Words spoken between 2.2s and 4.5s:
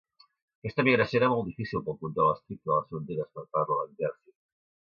estricte de les fronteres per part de l'exèrcit.